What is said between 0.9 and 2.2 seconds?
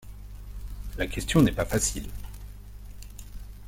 La question n'est pas facile.